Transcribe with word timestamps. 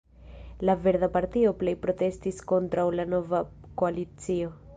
La 0.69 0.75
Verda 0.87 1.09
Partio 1.17 1.53
plej 1.59 1.75
protestis 1.83 2.41
kontraŭ 2.53 2.87
la 3.01 3.07
nova 3.13 3.45
koalicio. 3.83 4.55